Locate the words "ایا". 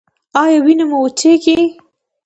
0.41-0.59